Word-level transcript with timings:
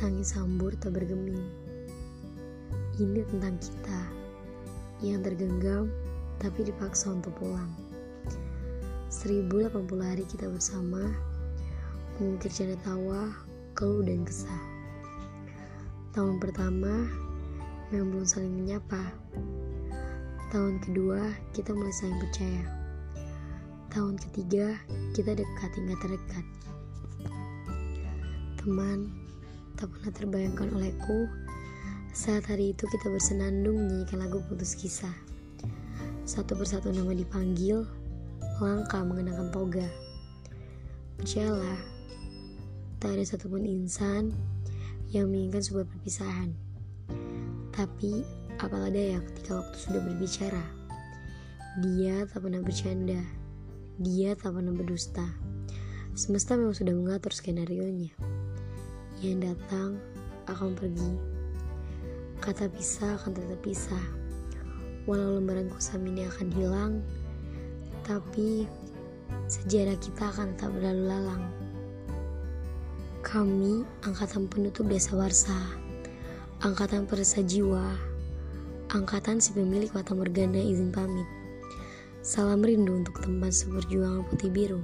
Angin 0.00 0.24
sambur 0.24 0.76
tak 0.76 0.96
bergeming. 0.96 1.40
Ini 3.00 3.24
tentang 3.32 3.56
kita 3.56 4.00
yang 5.00 5.24
tergenggam 5.24 5.88
tapi 6.36 6.64
dipaksa 6.64 7.12
untuk 7.12 7.32
pulang. 7.40 7.72
1080 9.08 9.72
hari 10.00 10.24
kita 10.28 10.48
bersama 10.52 11.08
mengukir 12.20 12.52
canda 12.52 12.76
tawa, 12.84 13.32
keluh 13.72 14.04
dan 14.04 14.24
kesah. 14.28 14.62
Tahun 16.12 16.36
pertama 16.36 17.08
memang 17.88 18.12
belum 18.12 18.26
saling 18.28 18.60
menyapa. 18.60 19.00
Tahun 20.52 20.84
kedua 20.84 21.32
kita 21.56 21.72
mulai 21.72 21.96
saling 21.96 22.20
percaya. 22.20 22.64
Tahun 23.88 24.20
ketiga 24.28 24.76
kita 25.16 25.32
dekat 25.32 25.70
hingga 25.80 25.96
terdekat. 26.00 26.44
Teman, 28.60 29.08
tak 29.80 29.88
pernah 29.88 30.12
terbayangkan 30.12 30.68
olehku 30.76 31.24
saat 32.12 32.44
hari 32.44 32.76
itu 32.76 32.84
kita 32.92 33.08
bersenandung 33.08 33.80
menyanyikan 33.88 34.20
lagu 34.20 34.44
putus 34.52 34.76
kisah. 34.76 35.16
Satu 36.28 36.52
persatu 36.60 36.92
nama 36.92 37.16
dipanggil, 37.16 37.88
langkah 38.60 39.00
mengenakan 39.00 39.48
toga. 39.48 39.88
Percayalah, 41.16 41.80
tak 43.00 43.16
ada 43.16 43.24
satupun 43.24 43.64
insan 43.64 44.36
yang 45.08 45.32
menginginkan 45.32 45.64
sebuah 45.64 45.88
perpisahan. 45.88 46.52
Tapi, 47.72 48.20
apalah 48.60 48.92
daya 48.92 49.24
ketika 49.24 49.56
waktu 49.64 49.76
sudah 49.80 50.04
berbicara. 50.04 50.64
Dia 51.80 52.28
tak 52.28 52.44
pernah 52.44 52.60
bercanda. 52.60 53.24
Dia 53.96 54.36
tak 54.36 54.52
pernah 54.52 54.76
berdusta. 54.76 55.24
Semesta 56.12 56.60
memang 56.60 56.76
sudah 56.76 56.92
mengatur 56.92 57.32
skenario-nya. 57.32 58.39
Yang 59.20 59.52
datang 59.52 60.00
akan 60.48 60.72
pergi. 60.72 61.12
Kata 62.40 62.72
pisah 62.72 63.20
akan 63.20 63.36
tetap 63.36 63.60
pisah. 63.60 64.04
Walau 65.04 65.36
lembaran 65.36 65.68
kusam 65.68 66.08
ini 66.08 66.24
akan 66.24 66.48
hilang, 66.56 66.92
tapi 68.00 68.64
sejarah 69.44 70.00
kita 70.00 70.24
akan 70.24 70.56
tetap 70.56 70.72
berlalu 70.72 71.04
lalang. 71.04 71.44
Kami, 73.20 73.84
angkatan 74.08 74.48
penutup 74.48 74.88
desa 74.88 75.12
Warsa, 75.12 75.68
angkatan 76.64 77.04
perasa 77.04 77.44
jiwa, 77.44 77.92
angkatan 78.88 79.36
si 79.36 79.52
pemilik 79.52 79.92
Wata 79.92 80.16
Morgana 80.16 80.64
izin 80.64 80.88
pamit. 80.88 81.28
Salam 82.24 82.64
rindu 82.64 83.04
untuk 83.04 83.20
teman 83.20 83.52
seperjuangan 83.52 84.24
putih 84.32 84.48
biru. 84.48 84.80